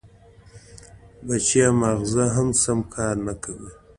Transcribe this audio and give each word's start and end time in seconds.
بچیه! 1.25 1.67
ماغزه 1.79 2.25
مې 2.45 2.53
سم 2.61 2.79
کار 2.93 3.15
نه 3.25 3.33
کوي. 3.43 3.69